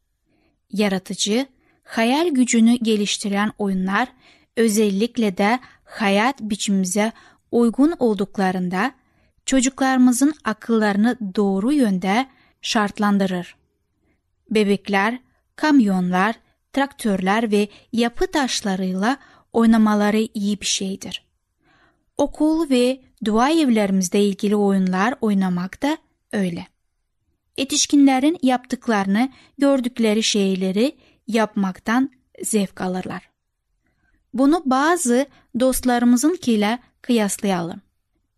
Yaratıcı, 0.73 1.47
hayal 1.85 2.29
gücünü 2.29 2.75
geliştiren 2.75 3.53
oyunlar 3.59 4.09
özellikle 4.57 5.37
de 5.39 5.61
hayat 5.85 6.41
biçimimize 6.41 7.13
uygun 7.51 7.95
olduklarında 7.99 8.93
çocuklarımızın 9.47 10.35
akıllarını 10.45 11.19
doğru 11.35 11.73
yönde 11.73 12.27
şartlandırır. 12.65 13.57
Bebekler, 14.51 15.19
kamyonlar, 15.57 16.35
traktörler 16.73 17.51
ve 17.51 17.69
yapı 17.93 18.27
taşlarıyla 18.27 19.17
oynamaları 19.53 20.29
iyi 20.35 20.61
bir 20.61 20.67
şeydir. 20.67 21.25
Okul 22.19 22.71
ve 22.71 23.01
dua 23.25 23.51
evlerimizde 23.51 24.21
ilgili 24.21 24.57
oyunlar 24.57 25.15
oynamak 25.21 25.83
da 25.83 25.99
öyle. 26.33 26.67
Yetişkinlerin 27.57 28.39
yaptıklarını, 28.43 29.33
gördükleri 29.59 30.23
şeyleri 30.23 30.97
yapmaktan 31.27 32.11
zevk 32.43 32.81
alırlar. 32.81 33.31
Bunu 34.35 34.63
bazı 34.67 35.27
dostlarımızınkiyle 35.61 36.79
kıyaslayalım. 37.03 37.81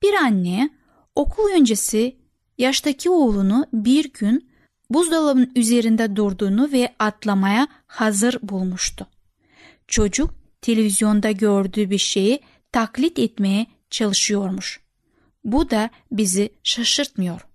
Bir 0.03 0.15
anne 0.15 0.71
okul 1.15 1.51
öncesi 1.51 2.17
yaştaki 2.59 3.11
oğlunu 3.11 3.66
bir 3.73 4.12
gün 4.12 4.49
buzdolabının 4.90 5.53
üzerinde 5.55 6.16
durduğunu 6.16 6.73
ve 6.73 6.95
atlamaya 6.99 7.69
hazır 7.87 8.38
bulmuştu. 8.42 9.07
Çocuk 9.88 10.35
televizyonda 10.61 11.31
gördüğü 11.31 11.90
bir 11.90 11.99
şeyi 11.99 12.40
taklit 12.73 13.19
etmeye 13.19 13.66
çalışıyormuş. 13.90 14.81
Bu 15.45 15.71
da 15.71 15.90
bizi 16.12 16.51
şaşırtmıyor. 16.62 17.47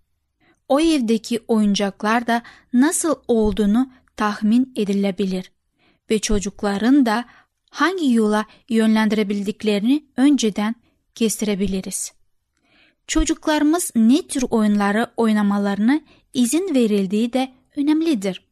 O 0.70 0.80
evdeki 0.80 1.40
oyuncaklar 1.48 2.28
da 2.28 2.42
nasıl 2.74 3.16
olduğunu 3.28 3.92
tahmin 4.18 4.74
edilebilir 4.76 5.52
ve 6.10 6.20
çocukların 6.20 7.06
da 7.06 7.26
hangi 7.70 8.14
yola 8.14 8.46
yönlendirebildiklerini 8.70 10.06
önceden 10.18 10.76
kestirebiliriz. 11.16 12.21
Çocuklarımız 13.12 13.92
ne 13.96 14.28
tür 14.28 14.44
oyunları 14.50 15.08
oynamalarını 15.18 16.02
izin 16.34 16.76
verildiği 16.76 17.34
de 17.34 17.52
önemlidir. 17.76 18.46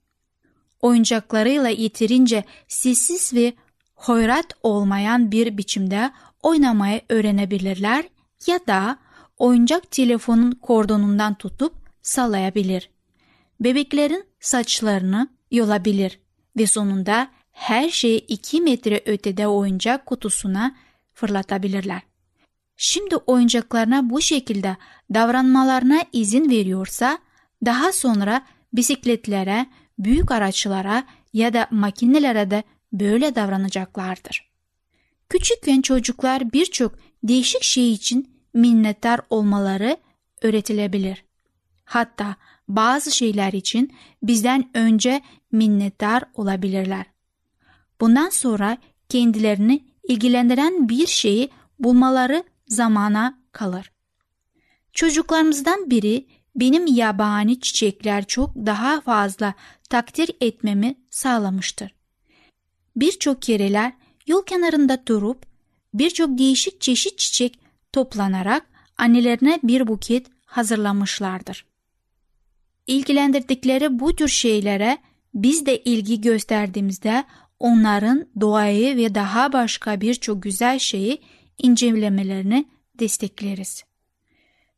Oyuncaklarıyla 0.81 1.69
yeterince 1.69 2.43
sessiz 2.67 3.33
ve 3.33 3.53
hoyrat 3.95 4.45
olmayan 4.63 5.31
bir 5.31 5.57
biçimde 5.57 6.11
oynamayı 6.43 7.01
öğrenebilirler 7.09 8.05
ya 8.47 8.59
da 8.67 8.99
oyuncak 9.37 9.91
telefonun 9.91 10.51
kordonundan 10.51 11.33
tutup 11.33 11.73
sallayabilir. 12.01 12.89
Bebeklerin 13.59 14.25
saçlarını 14.39 15.27
yolabilir 15.51 16.19
ve 16.57 16.67
sonunda 16.67 17.31
her 17.51 17.89
şeyi 17.89 18.19
2 18.19 18.61
metre 18.61 19.01
ötede 19.05 19.47
oyuncak 19.47 20.05
kutusuna 20.05 20.75
fırlatabilirler. 21.13 22.08
Şimdi 22.81 23.15
oyuncaklarına 23.15 24.09
bu 24.09 24.21
şekilde 24.21 24.77
davranmalarına 25.13 26.03
izin 26.13 26.49
veriyorsa 26.49 27.19
daha 27.65 27.91
sonra 27.91 28.45
bisikletlere, 28.73 29.65
büyük 29.97 30.31
araçlara 30.31 31.03
ya 31.33 31.53
da 31.53 31.67
makinelere 31.71 32.51
de 32.51 32.63
böyle 32.93 33.35
davranacaklardır. 33.35 34.51
Küçükken 35.29 35.81
çocuklar 35.81 36.53
birçok 36.53 36.95
değişik 37.23 37.63
şey 37.63 37.93
için 37.93 38.35
minnettar 38.53 39.19
olmaları 39.29 39.97
öğretilebilir. 40.41 41.25
Hatta 41.85 42.35
bazı 42.67 43.11
şeyler 43.11 43.53
için 43.53 43.93
bizden 44.23 44.69
önce 44.73 45.21
minnettar 45.51 46.23
olabilirler. 46.33 47.05
Bundan 48.01 48.29
sonra 48.29 48.77
kendilerini 49.09 49.83
ilgilendiren 50.03 50.89
bir 50.89 51.07
şeyi 51.07 51.49
bulmaları 51.79 52.43
zamana 52.69 53.39
kalır. 53.51 53.91
Çocuklarımızdan 54.93 55.89
biri 55.89 56.27
benim 56.55 56.87
yabani 56.87 57.59
çiçekler 57.59 58.25
çok 58.25 58.55
daha 58.55 59.01
fazla 59.01 59.53
takdir 59.89 60.31
etmemi 60.41 60.95
sağlamıştır. 61.09 61.95
Birçok 62.95 63.41
kereler 63.41 63.93
yol 64.27 64.45
kenarında 64.45 65.03
durup 65.07 65.45
birçok 65.93 66.37
değişik 66.37 66.81
çeşit 66.81 67.17
çiçek 67.17 67.59
toplanarak 67.93 68.65
annelerine 68.97 69.59
bir 69.63 69.87
buket 69.87 70.27
hazırlamışlardır. 70.45 71.65
İlgilendirdikleri 72.87 73.99
bu 73.99 74.15
tür 74.15 74.27
şeylere 74.27 74.97
biz 75.33 75.65
de 75.65 75.83
ilgi 75.83 76.21
gösterdiğimizde 76.21 77.23
onların 77.59 78.27
doğayı 78.41 78.97
ve 78.97 79.15
daha 79.15 79.53
başka 79.53 80.01
birçok 80.01 80.43
güzel 80.43 80.79
şeyi 80.79 81.21
incelemelerini 81.63 82.65
destekleriz. 82.99 83.83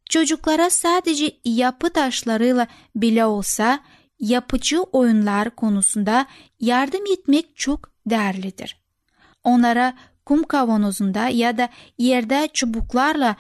Çocuklara 0.09 0.69
sadece 0.69 1.37
yapı 1.45 1.93
taşlarıyla 1.93 2.67
bile 2.95 3.25
olsa 3.25 3.79
yapıcı 4.19 4.81
oyunlar 4.83 5.49
konusunda 5.49 6.25
yardım 6.59 7.03
etmek 7.13 7.57
çok 7.57 7.91
değerlidir. 8.05 8.81
Onlara 9.43 9.93
kum 10.25 10.43
kavanozunda 10.43 11.27
ya 11.27 11.57
da 11.57 11.69
yerde 11.97 12.49
çubuklarla 12.53 13.35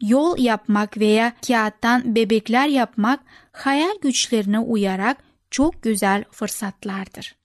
yol 0.00 0.38
yapmak 0.38 0.98
veya 0.98 1.32
kağıttan 1.46 2.14
bebekler 2.14 2.66
yapmak 2.66 3.20
hayal 3.52 3.98
güçlerine 4.02 4.58
uyarak 4.58 5.16
çok 5.50 5.82
güzel 5.82 6.24
fırsatlardır. 6.30 7.36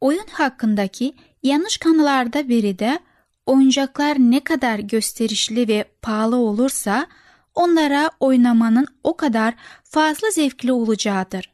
Oyun 0.00 0.26
hakkındaki 0.32 1.14
yanlış 1.42 1.76
kanılarda 1.76 2.48
biri 2.48 2.78
de 2.78 2.98
oyuncaklar 3.46 4.16
ne 4.18 4.40
kadar 4.44 4.78
gösterişli 4.78 5.68
ve 5.68 5.84
pahalı 6.02 6.36
olursa 6.36 7.06
onlara 7.54 8.10
oynamanın 8.20 8.86
o 9.04 9.16
kadar 9.16 9.54
fazla 9.84 10.30
zevkli 10.30 10.72
olacağıdır. 10.72 11.52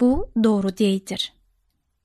Bu 0.00 0.30
doğru 0.44 0.78
değildir. 0.78 1.32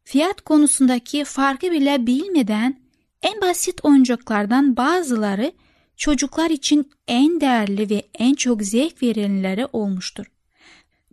Fiyat 0.04 0.42
konusundaki 0.42 1.24
farkı 1.24 1.72
bile 1.72 2.08
bilmeden 2.08 2.80
en 3.22 3.42
basit 3.42 3.86
oyuncaklardan 3.86 4.78
bazıları 4.78 5.52
çocuklar 5.98 6.50
için 6.50 6.92
en 7.08 7.42
değerli 7.42 7.90
ve 7.90 8.04
en 8.20 8.34
çok 8.34 8.62
zevk 8.64 9.04
verenleri 9.04 9.66
olmuştur. 9.74 10.26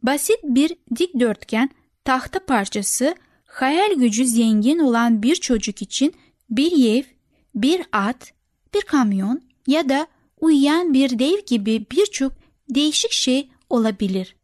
Basit 0.03 0.39
bir 0.45 0.77
dikdörtgen 0.97 1.71
tahta 2.05 2.47
parçası 2.47 3.15
hayal 3.45 3.95
gücü 3.97 4.27
zengin 4.27 4.79
olan 4.79 5.23
bir 5.23 5.35
çocuk 5.35 5.83
için 5.83 6.15
bir 6.51 6.97
ev, 6.97 7.03
bir 7.57 7.83
at, 7.93 8.33
bir 8.75 8.83
kamyon 8.83 9.43
ya 9.67 9.89
da 9.89 10.07
uyuyan 10.41 10.95
bir 10.95 11.19
dev 11.19 11.39
gibi 11.47 11.87
birçok 11.91 12.33
değişik 12.71 13.13
şey 13.13 13.51
olabilir. 13.71 14.37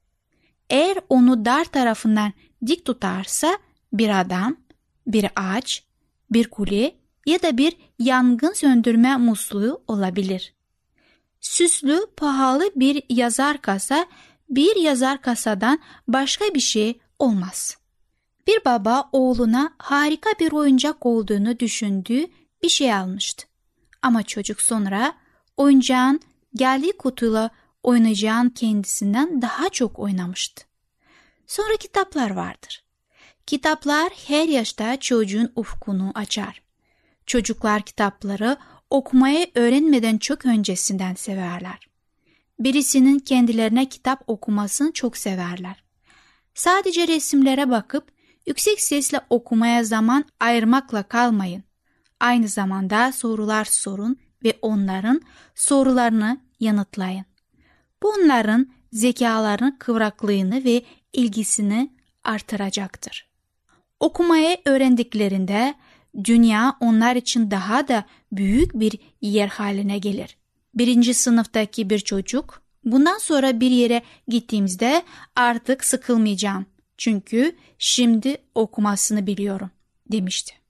Eğer 0.71 0.99
onu 1.09 1.45
dar 1.45 1.65
tarafından 1.65 2.33
dik 2.67 2.85
tutarsa 2.85 3.59
bir 3.93 4.21
adam, 4.21 4.57
bir 5.07 5.27
ağaç, 5.37 5.85
bir 6.31 6.51
kule 6.51 6.95
ya 7.27 7.43
da 7.43 7.59
bir 7.59 7.77
yangın 7.99 8.53
söndürme 8.53 9.17
musluğu 9.17 9.83
olabilir. 9.89 10.55
Süslü, 11.41 12.07
pahalı 12.17 12.71
bir 12.77 13.03
yazar 13.09 13.63
kasa 13.63 14.07
bir 14.49 14.77
yazar 14.77 15.23
kasadan 15.23 15.79
başka 16.09 16.45
bir 16.55 16.61
şey 16.61 17.01
olmaz. 17.19 17.77
Bir 18.47 18.65
baba 18.65 19.09
oğluna 19.13 19.75
harika 19.79 20.31
bir 20.41 20.53
oyuncak 20.53 21.07
olduğunu 21.07 21.59
düşündüğü 21.59 22.27
bir 22.63 22.69
şey 22.69 22.95
almıştı. 22.95 23.47
Ama 24.03 24.23
çocuk 24.23 24.61
sonra 24.61 25.15
oyuncağın 25.57 26.21
geldiği 26.55 26.93
kutuyla 26.93 27.51
oynayacağın 27.83 28.49
kendisinden 28.49 29.43
daha 29.43 29.69
çok 29.69 29.99
oynamıştı. 29.99 30.65
Sonra 31.47 31.77
kitaplar 31.77 32.31
vardır. 32.31 32.85
Kitaplar 33.47 34.13
her 34.27 34.49
yaşta 34.49 35.01
çocuğun 35.01 35.53
ufkunu 35.57 36.13
açar. 36.15 36.63
Çocuklar 37.27 37.83
kitapları 37.83 38.57
okumayı 38.91 39.51
öğrenmeden 39.55 40.19
çok 40.19 40.47
öncesinden 40.47 41.15
severler. 41.15 41.89
Birisinin 42.59 43.19
kendilerine 43.19 43.89
kitap 43.89 44.25
okumasını 44.27 44.93
çok 44.93 45.17
severler. 45.17 45.85
Sadece 46.55 47.09
resimlere 47.09 47.71
bakıp 47.71 48.13
yüksek 48.47 48.81
sesle 48.81 49.21
okumaya 49.31 49.85
zaman 49.85 50.25
ayırmakla 50.41 51.03
kalmayın. 51.03 51.65
Aynı 52.23 52.49
zamanda 52.49 53.13
sorular 53.13 53.65
sorun 53.65 54.17
ve 54.45 54.59
onların 54.63 55.23
sorularını 55.55 56.41
yanıtlayın. 56.61 57.25
Bunların 58.03 58.73
zekalarının 58.93 59.77
kıvraklığını 59.79 60.65
ve 60.65 60.83
ilgisini 61.13 61.91
artıracaktır. 62.25 63.31
Okumayı 64.01 64.57
öğrendiklerinde 64.65 65.75
dünya 66.25 66.77
onlar 66.81 67.17
için 67.17 67.51
daha 67.51 67.89
da 67.89 68.05
büyük 68.33 68.75
bir 68.75 68.99
yer 69.21 69.49
haline 69.49 69.99
gelir. 69.99 70.37
Birinci 70.75 71.15
sınıftaki 71.15 71.91
bir 71.91 71.99
çocuk 71.99 72.63
bundan 72.85 73.19
sonra 73.19 73.61
bir 73.61 73.71
yere 73.71 74.03
gittiğimizde 74.29 75.03
artık 75.37 75.85
sıkılmayacağım 75.85 76.67
çünkü 76.99 77.57
şimdi 77.79 78.37
okumasını 78.55 79.27
biliyorum 79.27 79.71
demişti. 80.13 80.62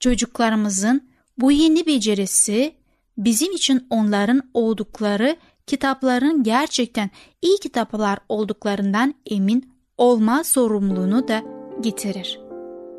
Çocuklarımızın 0.00 1.08
bu 1.38 1.52
yeni 1.52 1.86
becerisi 1.86 2.72
bizim 3.18 3.52
için 3.52 3.86
onların 3.90 4.42
oldukları 4.54 5.36
kitapların 5.66 6.42
gerçekten 6.42 7.10
iyi 7.42 7.58
kitaplar 7.58 8.18
olduklarından 8.28 9.14
emin 9.30 9.72
olma 9.98 10.44
sorumluluğunu 10.44 11.28
da 11.28 11.42
getirir. 11.80 12.40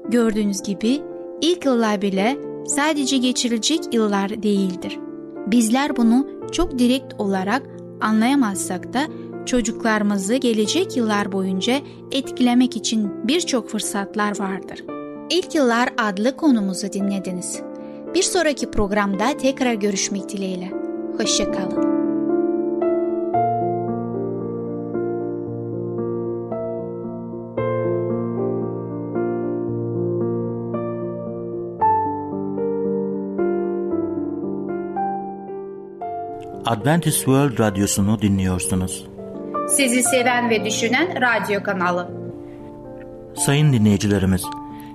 Gördüğünüz 0.10 0.62
gibi 0.62 1.02
ilk 1.42 1.66
yıllar 1.66 2.02
bile 2.02 2.38
sadece 2.68 3.18
geçirilecek 3.18 3.94
yıllar 3.94 4.44
değildir. 4.44 5.00
Bizler 5.48 5.98
bunu 5.98 6.28
çok 6.52 6.80
direkt 6.80 7.14
olarak 7.22 7.68
anlayamazsak 8.02 8.94
da 8.94 9.08
çocuklarımızı 9.46 10.36
gelecek 10.36 10.98
yıllar 10.98 11.32
boyunca 11.32 11.82
etkilemek 12.12 12.78
için 12.78 13.28
birçok 13.28 13.70
fırsatlar 13.70 14.40
vardır. 14.40 15.01
İlk 15.32 15.56
Yıllar 15.56 15.90
adlı 15.98 16.38
konumuzu 16.38 16.94
dinlediniz. 16.94 17.62
Bir 18.14 18.24
sonraki 18.24 18.72
programda 18.72 19.38
tekrar 19.38 19.74
görüşmek 19.74 20.30
dileğiyle. 20.30 20.72
Hoşçakalın. 21.18 21.92
Adventist 36.66 37.18
World 37.18 37.60
Radyosu'nu 37.60 38.22
dinliyorsunuz. 38.22 39.08
Sizi 39.70 40.04
seven 40.04 40.50
ve 40.50 40.66
düşünen 40.66 41.08
radyo 41.22 41.64
kanalı. 41.64 42.12
Sayın 43.36 43.74
dinleyicilerimiz, 43.74 44.44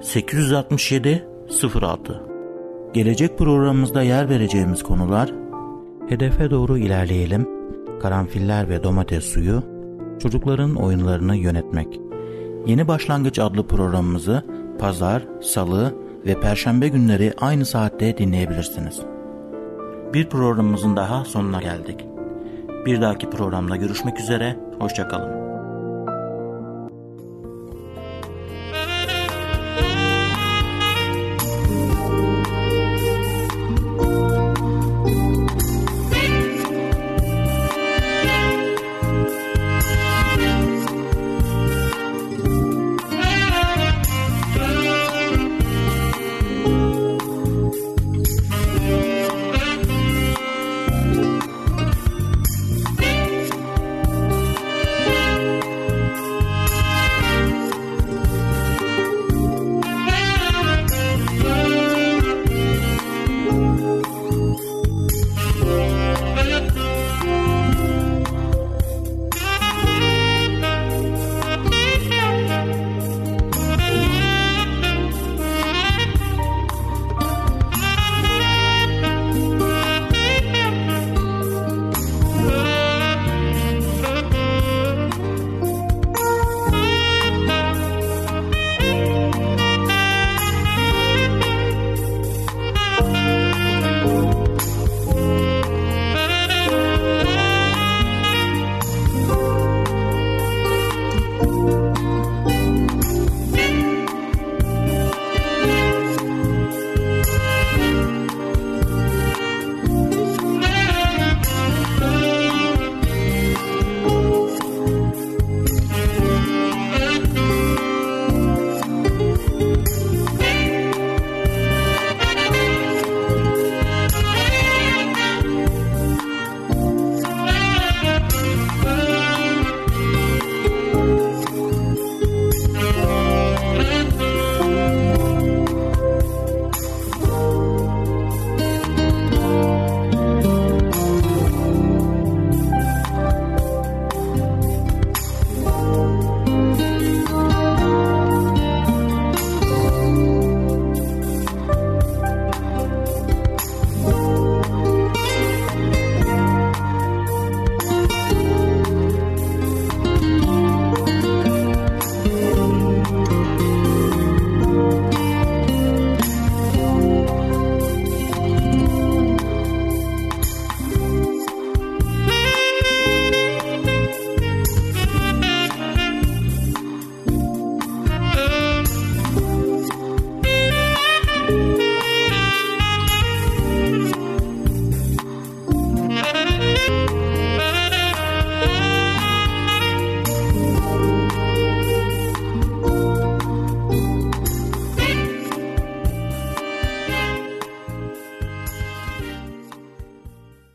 867 0.00 1.28
06 1.82 2.22
Gelecek 2.92 3.38
programımızda 3.38 4.02
yer 4.02 4.28
vereceğimiz 4.28 4.82
konular 4.82 5.32
Hedefe 6.08 6.50
doğru 6.50 6.78
ilerleyelim, 6.78 7.48
karanfiller 8.02 8.68
ve 8.68 8.82
domates 8.82 9.24
suyu, 9.24 9.62
çocukların 10.22 10.74
oyunlarını 10.74 11.36
yönetmek. 11.36 12.00
Yeni 12.66 12.88
Başlangıç 12.88 13.38
adlı 13.38 13.66
programımızı 13.66 14.42
pazar, 14.78 15.22
salı 15.42 15.94
ve 16.26 16.40
perşembe 16.40 16.88
günleri 16.88 17.32
aynı 17.40 17.66
saatte 17.66 18.18
dinleyebilirsiniz. 18.18 19.00
Bir 20.14 20.28
programımızın 20.28 20.96
daha 20.96 21.24
sonuna 21.24 21.60
geldik. 21.60 22.06
Bir 22.86 23.00
dahaki 23.00 23.30
programda 23.30 23.76
görüşmek 23.76 24.20
üzere, 24.20 24.56
hoşçakalın. 24.78 25.49